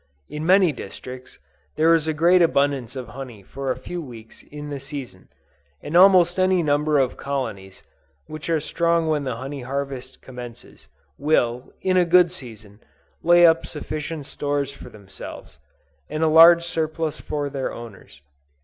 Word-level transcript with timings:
In 0.27 0.47
many 0.47 0.71
districts, 0.71 1.37
there 1.75 1.93
is 1.93 2.07
a 2.07 2.11
great 2.15 2.41
abundance 2.41 2.95
of 2.95 3.09
honey 3.09 3.43
for 3.43 3.69
a 3.69 3.77
few 3.77 4.01
weeks 4.01 4.41
in 4.41 4.71
the 4.71 4.79
season; 4.79 5.29
and 5.79 5.95
almost 5.95 6.39
any 6.39 6.63
number 6.63 6.97
of 6.97 7.17
colonies, 7.17 7.83
which 8.25 8.49
are 8.49 8.59
strong 8.59 9.05
when 9.05 9.25
the 9.25 9.35
honey 9.35 9.61
harvest 9.61 10.19
commences, 10.19 10.87
will, 11.19 11.71
in 11.81 11.97
a 11.97 12.05
good 12.05 12.31
season, 12.31 12.79
lay 13.21 13.45
up 13.45 13.67
sufficient 13.67 14.25
stores 14.25 14.73
for 14.73 14.89
themselves, 14.89 15.59
and 16.09 16.23
a 16.23 16.27
large 16.27 16.63
surplus 16.63 17.19
for 17.21 17.47
their 17.47 17.71
owners. 17.71 18.21